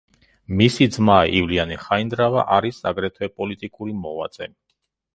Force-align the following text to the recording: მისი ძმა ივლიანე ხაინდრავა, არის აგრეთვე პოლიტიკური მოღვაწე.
მისი 0.61 0.87
ძმა 0.95 1.17
ივლიანე 1.41 1.77
ხაინდრავა, 1.83 2.49
არის 2.59 2.83
აგრეთვე 2.95 3.33
პოლიტიკური 3.39 3.99
მოღვაწე. 4.03 4.55